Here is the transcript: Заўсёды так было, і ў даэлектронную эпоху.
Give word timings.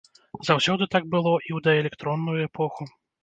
Заўсёды 0.47 0.87
так 0.95 1.03
было, 1.13 1.33
і 1.47 1.51
ў 1.57 1.63
даэлектронную 1.67 2.39
эпоху. 2.49 2.91